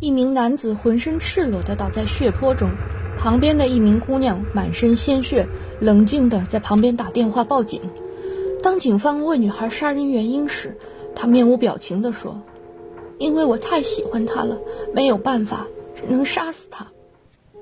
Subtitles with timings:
[0.00, 2.70] 一名男子浑身赤裸地倒在血泊中，
[3.18, 5.46] 旁边的一名姑娘满身鲜血，
[5.78, 7.82] 冷静地在旁边打电话报警。
[8.62, 10.74] 当警方问女孩杀人原因时，
[11.14, 12.40] 她面无表情地说
[13.20, 14.58] ：“因为我太喜欢他了，
[14.94, 16.88] 没有办法，只能杀死他。”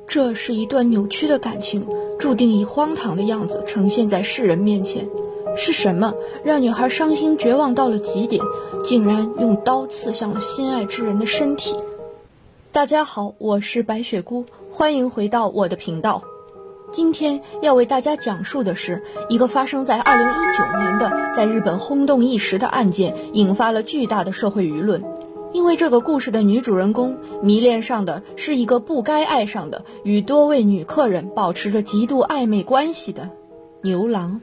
[0.07, 1.85] 这是一段扭曲的感情，
[2.21, 5.09] 注定以荒唐的样子呈现在世人面前。
[5.57, 6.15] 是什么
[6.45, 8.41] 让女孩伤心绝望到了极点，
[8.85, 11.75] 竟然用刀刺向了心爱之人的身体？
[12.79, 16.23] 大家好，我是白雪姑，欢迎回到我的频道。
[16.93, 25.03] 今天要为大家讲述的是一个发生在2019年的在日本轰动一时的案件，引发了巨大的社会舆论。
[25.53, 33.29] 因为这个故事的女主人公迷恋上的是一个不该爱上的、与多位女客人保持着极度暧昧关系的
[33.83, 34.41] 牛郎。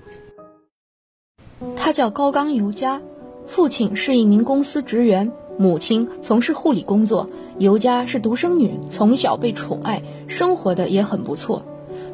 [1.77, 3.01] 他叫高冈由佳，
[3.47, 7.29] 父亲是一名公司职员，母亲从事护理工作。
[7.57, 11.63] 尤佳是独生女，从小被宠爱，生活的也很不错。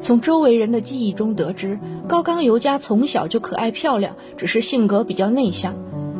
[0.00, 5.74] 从周围人的记忆中得知，高冈尤佳从小就可爱漂亮，只是性格比较内向。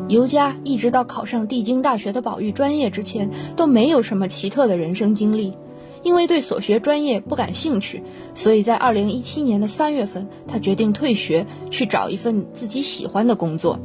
[0.09, 5.53] 尤佳一直到考上帝京大学的保育专业之前，都没有什么奇特的人生经历。
[6.01, 8.03] 因为对所学专业不感兴趣，
[8.35, 13.79] 所以在二零一七年的三月份，他决定退学，去找一份自己喜欢的工作。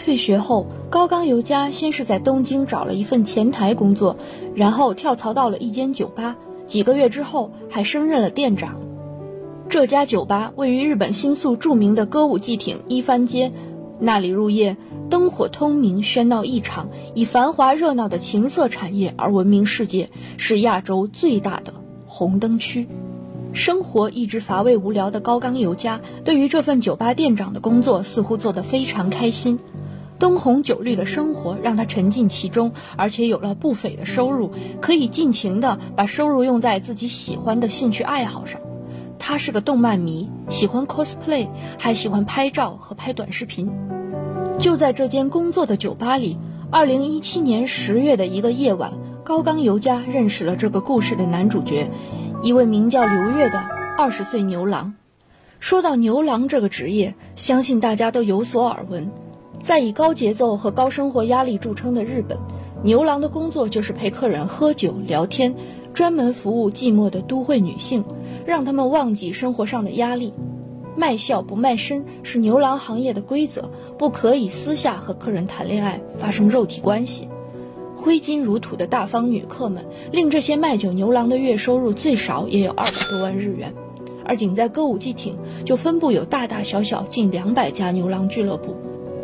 [0.00, 4.16] 退学后，高冈由佳先是在东京找了一份前台工作，
[4.54, 8.80] 然后跳槽到了一间酒吧，几个月之后还升任了店长。
[9.68, 13.52] 这家酒吧位于日本新宿著名的歌舞伎町一番街。
[14.00, 14.78] 那里入夜
[15.10, 21.74] 灯火通明，喧闹异常，以繁华热闹的情色产业而闻名世界，是亚洲最大的
[22.06, 22.88] 红灯区。
[23.52, 29.58] 生活一直乏味无聊的高冈由佳，对于这份酒吧店长的工作似乎做得非常开心。
[30.20, 38.60] 灯红酒绿的生活让他沉浸其中，而且有了不菲的收入，可以尽情地把收入用在自己喜欢的兴趣爱好上。
[39.18, 41.48] 他是个动漫迷，喜欢 cosplay，
[41.78, 43.72] 还喜欢拍照和拍短视频。
[44.58, 46.38] 就在这间工作的酒吧里，
[46.70, 48.92] 二零一七年十月的一个夜晚，
[49.24, 51.90] 高冈由佳认识了这个故事的男主角，
[52.42, 53.58] 一位名叫刘月的
[53.96, 54.94] 二十岁牛郎。
[55.60, 59.10] 说到牛郎这个职业，相信大家都有所耳闻。
[59.62, 62.38] 在以高节奏和高生活压力著称的日本，
[62.82, 65.54] 牛郎的工作就是陪客人喝酒聊天，
[65.92, 68.04] 专门服务寂寞的都会女性，
[68.46, 70.32] 让他们忘记生活上的压力。
[70.96, 77.28] 卖笑不卖身是牛郎行业的规则，不可以私下和客人谈恋爱、发生肉体关系。
[77.94, 83.72] 挥金如土的大方女客们，令这些卖酒牛郎的月收入最少也有二百多万日元。
[84.24, 85.34] 而仅在歌舞伎町，
[85.64, 88.74] 就分布有大大小小近两百家牛郎俱乐部。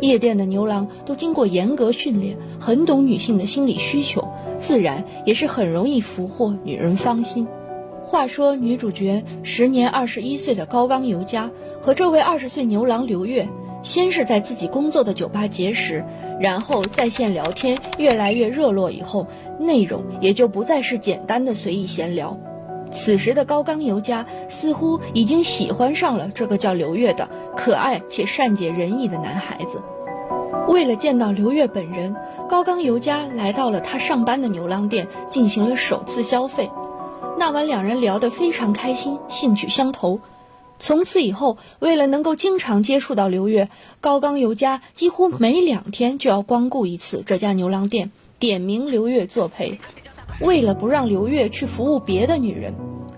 [0.01, 4.27] 夜店的牛郎都经过严格训练，很懂女性的心理需求，
[4.59, 7.47] 自然也是很容易俘获女人芳心。
[8.03, 13.49] 话说，女主角时年二十一岁的高冈由佳和这位二十岁牛郎刘月，
[13.83, 16.05] 先是在自己工作的酒吧结识，
[16.39, 18.91] 然后在线聊天，越来越热络。
[18.91, 19.27] 以后
[19.59, 22.37] 内容也就不再是简单的随意闲聊。
[22.91, 29.81] 此时的高冈由佳似乎已经喜欢上了这个叫刘月的可爱且善解人意的男孩子。
[30.67, 32.15] 为了见到刘月本人，
[32.49, 36.69] 高冈由佳来到了他上班的牛郎店，进行了首次消费。
[37.37, 40.19] 那晚，两人聊得非常开心，兴趣相投。
[40.79, 43.69] 从此以后，为了能够经常接触到刘月，
[44.01, 49.79] 高冈由佳几乎每两天就要光顾一次这家牛郎店，点名刘月作陪。
[50.39, 52.73] 为了不让刘月去服务别的女人，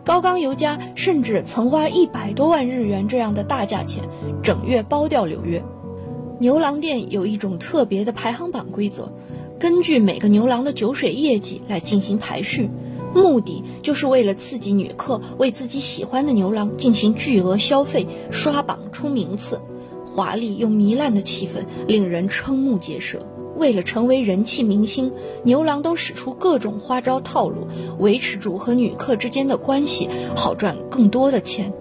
[0.05, 4.03] 高冈由佳甚至曾花一百多万日元这样的大价钱，
[4.41, 5.61] 整月包掉刘月。
[6.39, 9.11] 牛郎店有一种特别的排行榜规则，
[9.59, 12.69] 根据每个牛郎的酒水业绩来进行排序。
[13.13, 19.59] 目的就是为了刺激女客为自己喜欢的牛郎进行巨额消费，刷榜出名次，
[20.05, 23.25] 华丽又糜烂的气氛令人瞠目结舌。
[23.59, 25.11] 为了成为人气明星，
[25.43, 27.67] 牛郎都使出各种花招套路，
[27.99, 31.73] 维持住和女客之间的关系，好赚更多的钱。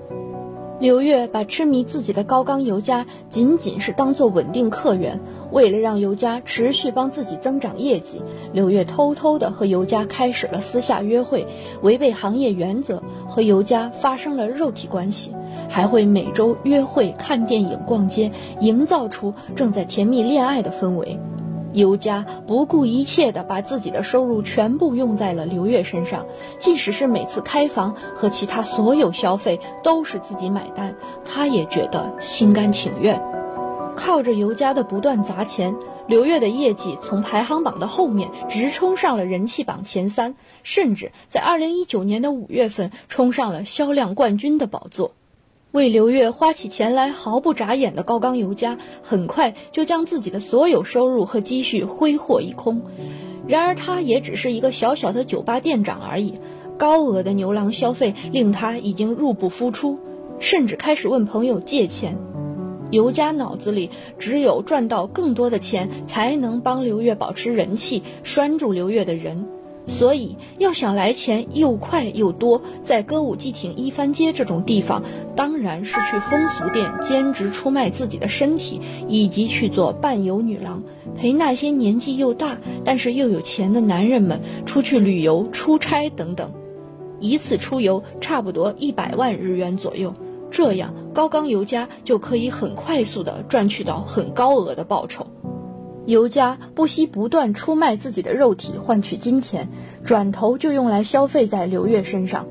[0.80, 5.20] 刘月把痴迷自己的高冈由佳仅仅是当做稳定客源，
[5.50, 8.22] 为了让尤佳持续帮自己增长业绩，
[8.52, 11.46] 刘月偷偷的和尤佳开始了私下约会，
[11.82, 15.32] 违背行业原则和尤佳发生了肉体关系，
[15.68, 21.18] 还会每周约会、看电影、逛街，营造出正在甜蜜恋爱的氛围。
[21.72, 26.26] 尤佳不顾一切地把自己的收入全部用在了刘月身上，
[26.58, 30.94] 即使是每次开房和其他所有消费都是自己买单，
[31.24, 33.20] 他也觉得心甘情愿。
[33.96, 35.74] 靠着尤佳的不断砸钱，
[36.06, 45.12] 刘月的业绩从排行榜的后面直冲上了人气榜前三，甚至在二零一九年的五月份冲上了销量冠军的宝座。
[45.72, 52.80] 为刘月花起钱来毫不眨眼的高刚尤佳，很快就将自己的所有收入和积蓄挥霍一空。
[53.46, 56.32] 然而，他也只是一个小小的酒吧店长而已，
[56.78, 59.98] 高额的牛郎消费令他已经入不敷出，
[60.38, 62.16] 甚至开始问朋友借钱。
[62.90, 69.46] 尤佳脑子里只有赚到更多的钱，才能帮刘月保持人气，拴住刘月的人。
[69.88, 75.02] 所以，要想来钱又快又多，在歌舞伎町一番街这种地方，
[75.34, 80.82] 当然是去风俗店兼职出卖自己的身体，以及去做伴游女郎，
[81.16, 86.52] 陪那些年纪又大但是又有钱的男人们出去旅游、出差等等。
[87.18, 90.14] 一次出游差不多一百万日元左右，
[90.50, 95.26] 这样高刚尤佳就可以很快速的赚取到很高额的报酬。
[96.06, 99.68] 尤佳不惜不断出卖自己的肉体换取金钱，
[100.04, 102.46] 转头就用来消费在刘月身上。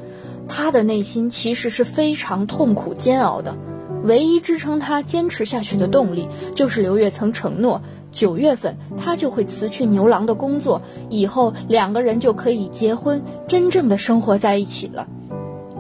[0.48, 3.58] 他的内心其实是非常痛苦煎熬的，
[4.04, 15.08] 唯一支撑他坚持下去的动力，就是刘月曾承诺，九月份他就会辞去牛郎的工作，以后两个人就可以结婚，真正的生活在一起了。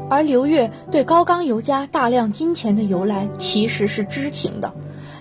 [0.10, 4.74] 而刘月对高刚尤佳大量金钱的由来，其实是知情的。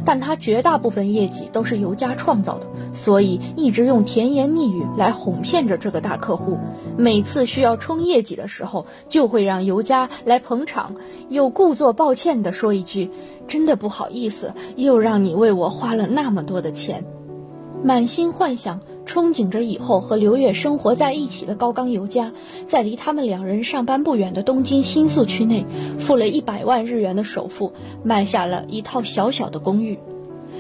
[0.04, 6.58] 但他绝大部分业绩都是尤佳创造的，所以一直用甜言蜜语来哄骗着这个大客户。
[6.96, 10.94] 每次需要冲业绩的时候，就会让尤佳来捧场，
[11.28, 13.10] 又故作抱歉地说一句
[13.48, 17.04] ：“真的不好意思，又让你为我花了那么多的钱。”
[17.82, 18.80] 满心幻想。
[19.06, 22.32] 憧憬着以后和刘月生活在一起的高冈尤佳，
[22.66, 25.64] 在离他们两人上班不远的东京新宿区内，
[25.98, 27.72] 付了一百万日元的首付，
[28.02, 29.98] 买下了一套小小的公寓。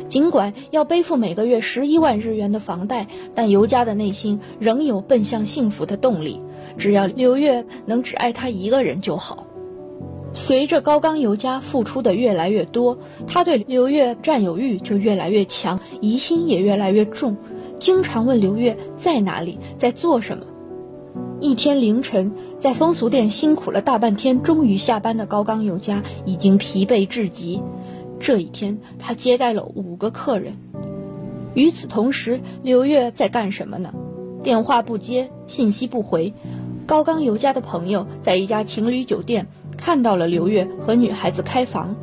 [0.08, 6.40] 尽管要背负每个月十一万日元的房贷，但尤佳的内心仍有奔向幸福的动力。
[6.78, 9.44] 只要刘月能只爱他一个人就好。
[10.34, 17.36] 随着高冈尤佳付出的越来越多，他对刘月占有欲就越来越强，疑心也越来越重。
[17.78, 20.44] 经常问刘月在哪里，在做什么。
[21.40, 27.62] 一天凌晨，在风俗店辛苦了大半天，终于下班的高刚有佳已经疲惫至极。
[28.18, 30.54] 这一天，他接待了五个客人。
[31.52, 33.92] 与此同时，刘月在干什么呢？
[34.42, 36.32] 电话不接，信息不回。
[36.86, 39.46] 高刚有佳的朋友在一家情侣酒店
[39.76, 41.96] 看到了刘月和女孩子开房。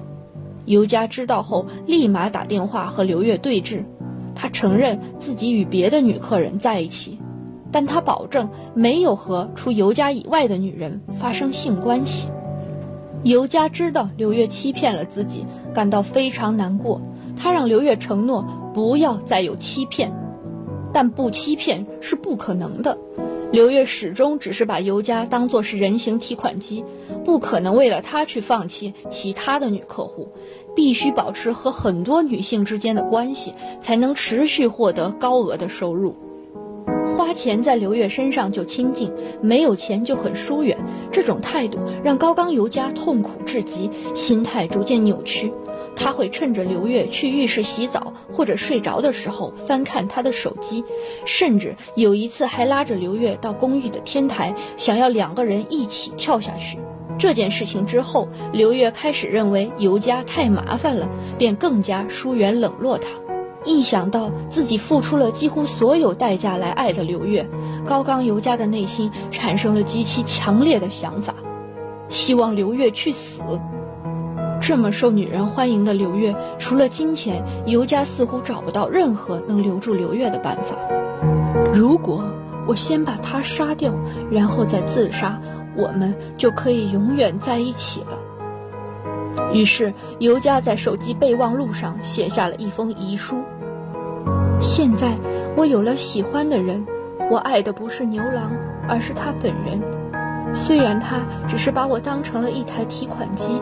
[0.65, 3.83] 尤佳知道后，立马打电话和刘月对峙。
[4.35, 7.19] 他承认自己与别的女客人在一起，
[7.71, 12.27] 但他保证没有和除尤佳以外的女人发生性关系。
[13.23, 17.01] 尤佳知道刘月欺骗了自己，感到非常难过。
[17.35, 20.13] 他让刘月承诺不要再有欺骗，
[20.93, 22.97] 但不欺骗是不可能的。
[23.51, 26.83] 刘月始终只是把尤佳当作是人形提款机，
[27.23, 30.27] 不可能为了他去放弃其他的女客户。
[30.75, 36.15] 必须保持和很多女性之间的关系，才能持续获得高额的收入。
[37.05, 39.11] 花钱在刘月身上就亲近，
[39.41, 40.77] 没有钱就很疏远。
[41.11, 45.51] 这种态度让高刚尤佳痛苦至极，心态逐渐扭曲。
[45.95, 50.83] 他会趁着刘月去浴室洗澡或者睡着的时候翻看他的手机，
[51.25, 56.79] 甚至有一次还拉着刘月到公寓的天台，想要两个人一起跳下去。
[57.17, 63.07] 这件事情之后，刘月开始认为尤佳太麻烦了，便更加疏远冷落他。
[63.65, 67.47] 一想到自己付出了几乎所有代价来爱的刘月，
[67.85, 71.33] 高刚尤佳的内心产生了极其强烈的想法，
[72.09, 73.41] 希望刘月去死。
[74.59, 80.75] 这么受女人欢迎的刘月，除了金钱，尤佳似乎找不到任何能留住刘月的办法。
[81.73, 82.23] 如果
[82.67, 83.93] 我先把他杀掉，
[84.29, 85.39] 然后再自杀。
[85.75, 88.17] 我们就可以永远在一起了。
[89.51, 93.41] 于是，尤佳在手机备忘录上写下了一封遗书。
[94.61, 95.13] 现在，
[95.55, 96.85] 我有了喜欢的人，
[97.29, 98.51] 我爱的不是牛郎，
[98.87, 99.81] 而是他本人。
[100.55, 103.61] 虽然他只是把我当成了一台提款机，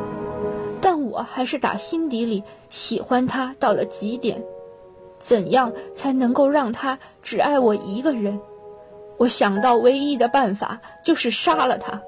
[0.81, 4.41] 但我还是打心底里喜欢他到了极点。
[5.19, 8.39] 怎样才能够让他只爱我一个人？
[9.21, 12.01] 我想到唯一的办法就是杀了他，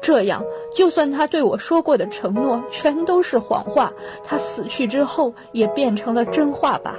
[0.00, 3.92] 这样就算他对我说过的承诺全都是谎话，
[4.22, 6.94] 他死去之后也变成了真话吧。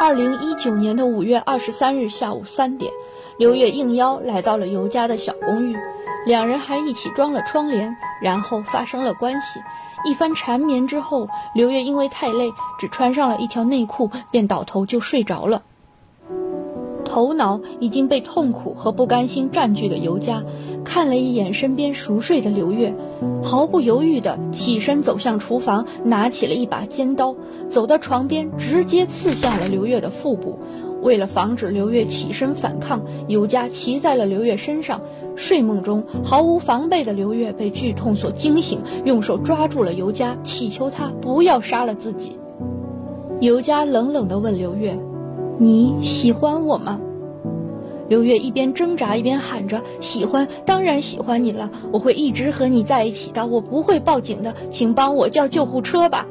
[0.00, 2.90] 二零一九年的五月二十三日下午三点，
[3.38, 5.76] 刘月应邀来到了尤家的小公寓，
[6.26, 9.60] 两人还一起装了窗帘，然后发生了关系。
[10.04, 15.62] 一番缠绵之后，刘月因为太累，只穿上了一条内裤，便倒头就睡着了。
[17.16, 20.44] 头脑已经被痛苦和不甘心占据的尤佳，
[20.84, 22.94] 看了一眼身边熟睡的刘月，
[23.42, 27.34] 毫不犹豫地起身走向厨房，拿起了一把尖刀，
[27.70, 30.58] 走到床边，直接刺向了刘月的腹部。
[31.00, 35.00] 为了防止刘月起身反抗，尤佳骑在了刘月身上。
[35.36, 42.38] 睡梦中毫无防备的刘月被剧痛所惊醒，用手抓住了尤佳，祈求他不要杀了自己。
[43.40, 44.98] 尤佳冷冷地问刘月
[45.58, 47.00] ：“你喜欢我吗？”
[48.08, 56.24] 刘月一边挣扎一边喊着：“喜欢，当然喜欢你了，我会一直和你在一起的，我不会报警的，请帮我叫救护车吧。”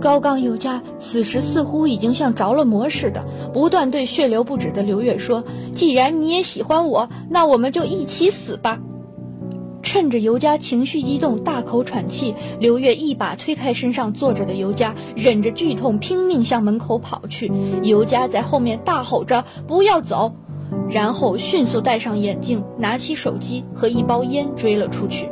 [0.00, 5.44] 高刚尤佳此时似乎已经像着了魔似的，不断对血流不止的刘月说
[5.74, 8.80] ：“既然你也喜欢我，那我们就一起死吧。”
[9.84, 17.52] 趁着尤佳情绪激动，大口喘气，刘月一把推开身上坐着的尤佳，忍着剧痛拼命向门口跑去。
[17.82, 20.34] 尤佳在后面大吼着：“不要走！”
[20.90, 25.28] 然后迅速戴上眼镜，拿起手机和一包烟追了出去。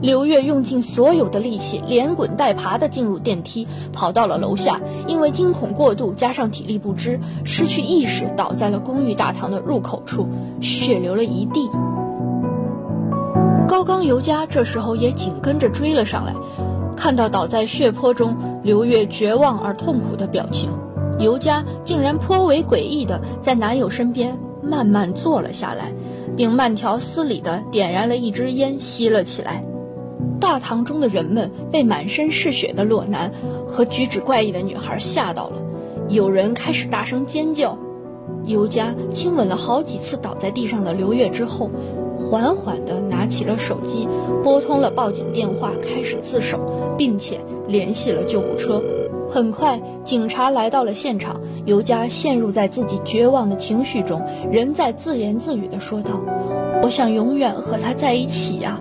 [0.00, 4.80] 刘月用尽所有的力气，连滚带爬地进入电梯，跑到了楼下。
[5.06, 10.28] 因为惊恐过度，加上体力不支，失去意识，倒在了公寓大堂的入口处，
[10.60, 11.68] 血流了一地。
[13.68, 16.34] 高刚尤佳这时候也紧跟着追了上来，
[16.96, 18.34] 看到倒在血泊中
[18.64, 20.70] 刘月绝望而痛苦的表情，
[21.18, 25.92] 尤佳竟然颇为诡异地在男友身边慢慢坐了下来，
[26.34, 29.62] 并慢条斯理地点燃了一支烟，吸了起来。
[30.40, 33.30] 大堂中的人们被满身是血的裸男
[33.68, 35.60] 和举止怪异的女孩吓到了，
[36.08, 37.76] 有人开始大声尖叫。
[38.46, 41.70] 尤佳亲吻了好几次倒在地上的刘月之后，
[42.18, 44.08] 缓缓地拿起了手机，
[44.42, 46.58] 拨通了报警电话，开始自首，
[46.96, 48.82] 并且联系了救护车。
[49.30, 51.40] 很快，警察来到了现场。
[51.64, 56.12] 尤佳陷入在自己绝望的情绪中，仍在自言自语地说道
[56.82, 58.80] ：“我想永远和他在一起呀。”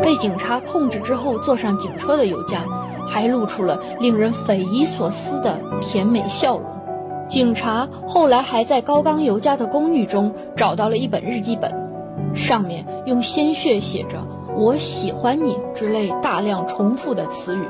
[0.00, 2.64] 被警察控制之后，坐上警车的尤佳，
[3.08, 6.64] 还露出了令人匪夷所思的甜美笑容。
[7.28, 11.68] 警察后来还在高刚尤佳的公寓中找到了一本日记本，
[12.36, 14.18] 上面用鲜血写着
[14.56, 17.62] “我喜欢你”之类大量重复的词语。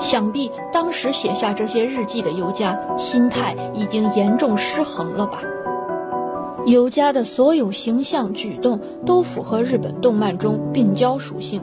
[0.00, 5.40] 想必当时写下这些日记的尤佳，心态已经严重失衡了吧。
[6.66, 11.60] 尤佳的所有形象举动都符合日本动漫中病娇属性，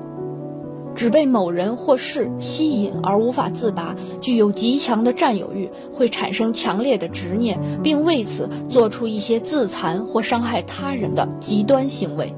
[0.95, 12.33] 只被某人或事吸引而无法自拔，具有极强的占有欲，会产生强烈的执念，并为此做出一些自残或伤害他人的极端行为。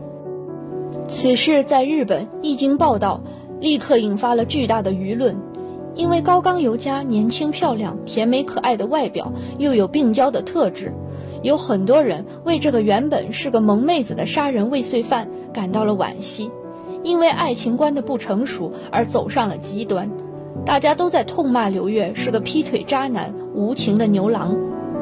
[1.07, 3.22] 此事在日本一经报道，
[3.60, 5.36] 立刻引发了巨大的舆论，
[5.95, 10.93] 因为高冈尤佳年轻漂亮、甜美可爱的外表，又有病娇的特质。
[11.41, 16.50] 有很多人为这个原本是个萌妹子的杀人未遂犯感到了惋惜，
[17.03, 20.10] 因为爱情观的不成熟而走上了极端。
[20.65, 24.55] 大家都在痛骂刘月是个劈腿渣男、无情的牛郎。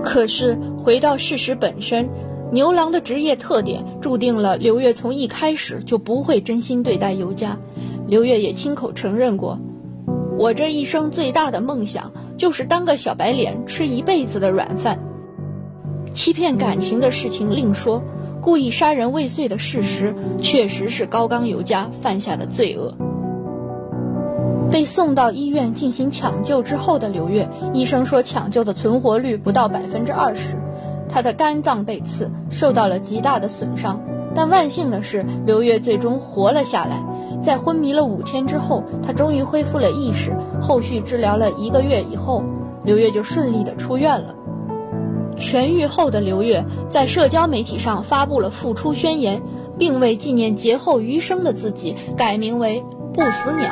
[0.04, 2.10] 可是回到事实本身，
[2.52, 7.58] 牛郎的职业特点注定了刘月从一开始就不会真心对待尤佳。
[8.08, 9.60] 刘月也亲口承认过
[10.40, 15.00] ：“我这一生最大的梦想就是当个小白脸，吃一辈子的软饭。”
[16.14, 18.02] 欺骗感情的事情另说，
[18.42, 22.96] 故意杀人未遂的事实确实是高冈由佳犯下的罪恶。
[24.72, 30.56] 被送到医院进行抢救之后的刘月，医生说抢救的存活率不到百分之二十，
[31.10, 34.02] 他的肝脏被刺，受到了极大的损伤。
[34.34, 37.04] 但万幸的是，刘月最终活了下来。
[37.44, 40.32] 在昏迷了五天之后，他终于恢复了意识。
[40.62, 42.44] 后续治疗了一个月以后，
[42.86, 44.34] 刘月就顺利的出院了。
[45.42, 49.42] 痊愈后的刘月在社交媒体上发布了复出宣言，
[49.78, 52.82] 并为纪念劫后余生的自己改名为
[53.14, 53.70] 不死鸟。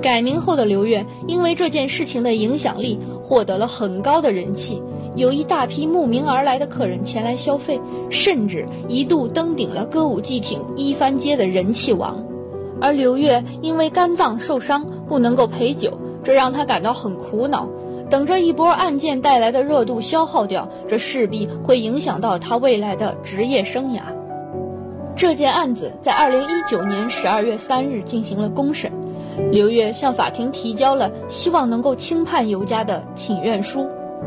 [0.00, 4.82] 改名后的刘月因为这件事情的影响力获得了很高的人气，
[5.14, 7.78] 有一大批慕名而来的客人前来消费，
[8.08, 12.16] 甚至一度登顶了歌舞伎町一番街的人气王。
[12.80, 15.92] 而刘月因为肝脏受伤不能够陪酒，
[16.24, 17.68] 这让他感到很苦恼。
[18.10, 24.00] 等这一波案件带来的热度消耗掉，这势必会影响到他未来的职业生涯。
[25.14, 28.90] 这件案子在二零一九年十二月三日进行了公审，
[29.52, 33.86] 刘月向法庭提交了希望能够轻判尤佳的请愿书。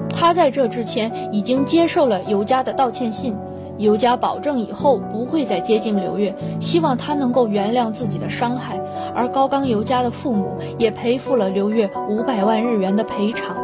[0.09, 3.35] 他在这之前已经接受了尤佳的道歉信，
[3.77, 8.79] 尤佳保证以后不会再接近刘月，希望他能够原谅自己的伤害。
[9.15, 13.62] 而高冈尤佳的父母也赔付了刘月五百万日元的赔偿。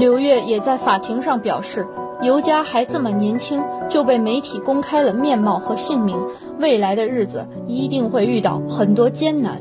[0.00, 1.86] 刘月也在法庭上表示，
[2.22, 6.16] 尤佳还这么年轻就被媒体公开了面貌和姓名，
[6.58, 9.60] 未来的日子一定会遇到很多艰难。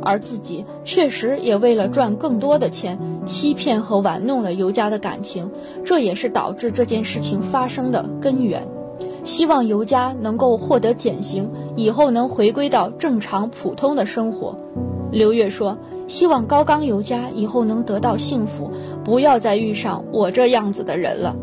[0.00, 5.50] 而自己确实也为了赚更多的钱，欺骗和玩弄了尤佳的感情，
[5.84, 8.68] 这也是导致这件事情发生的根源。
[9.24, 14.56] 希望尤佳能够获得减刑，以后能回归到正常普通的生活。
[15.10, 15.76] 刘月说
[16.10, 18.72] ：“希望高冈尤佳以后能得到幸福，
[19.04, 21.36] 不要再遇上我这样子的人了。”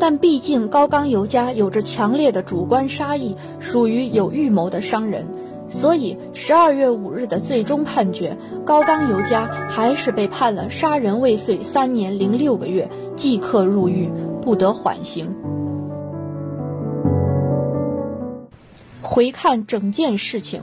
[0.00, 5.26] 但毕竟高冈尤佳有着强烈的主观杀意，属于有预谋的伤人。
[5.68, 15.34] 所以，十二月五日的最终判决，高冈由佳还是被判了杀人未遂三年零六个月，即刻入狱，不得缓刑。
[19.02, 20.62] 回看整件事情，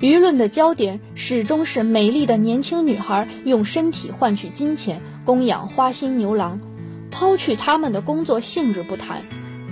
[0.00, 6.60] 舆论的焦点始终是美丽的年轻女孩用身体换取金钱，供养花心牛郎。
[7.10, 9.22] 抛去他们的工作性质不谈，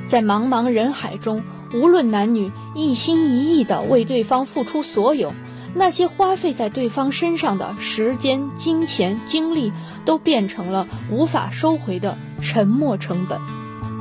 [0.06, 1.42] 在茫茫人海中。
[1.74, 5.32] 无论男女，一心一意地为对方付出所有，
[5.74, 9.72] 那些花费在对方身上的时间、金钱、精力，
[10.04, 13.40] 都变成了无法收回的沉没成本。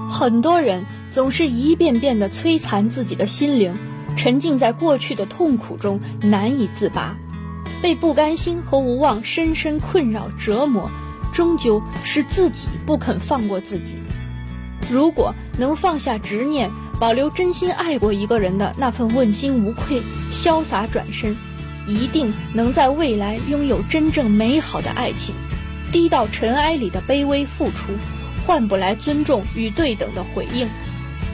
[0.09, 3.73] 很多人总是一遍遍地摧残自己的心灵，
[4.15, 7.15] 沉浸在过去的痛苦中难以自拔，
[7.81, 10.89] 被不甘心和无望深深困扰折磨，
[11.33, 13.97] 终究是自己不肯放过自己。
[14.91, 20.01] 如果能放下执念，保留真心爱过一个人的那份问心无愧，
[20.31, 21.35] 潇洒转身，
[21.87, 25.33] 一定能在未来拥有真正美好的爱情。
[25.91, 27.91] 低到尘埃里的卑微付出，
[28.45, 30.67] 换不来尊重与对等的回应。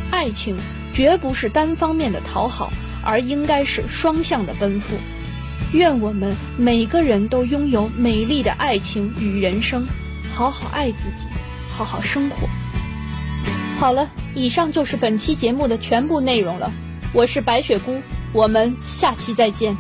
[0.10, 0.58] 爱情
[0.98, 2.74] 绝不是单方面的讨好，
[3.04, 4.98] 而应该是双向的奔赴。
[5.72, 9.86] 愿我们每个人都拥有美丽的爱情与人生，
[10.34, 11.28] 好好爱自己，
[11.70, 12.50] 好好生活。
[13.78, 16.72] 好了，以上就是本期节目的全部内容了。
[17.14, 18.02] 我是白雪姑，
[18.34, 19.78] 我们下期再见。